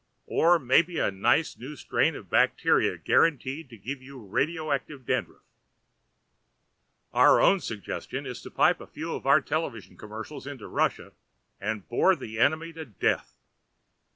[0.25, 5.43] Or maybe a nice new strain of bacteria guaranteed to give you radio active dandruff.
[7.13, 11.13] Our own suggestion is to pipe a few of our television commercials into Russia
[11.59, 13.35] and bore the enemy to death.